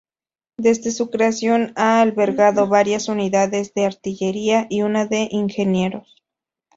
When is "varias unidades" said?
2.67-3.75